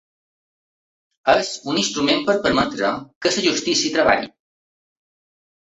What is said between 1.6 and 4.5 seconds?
un instrument per permetre que la justícia treballi.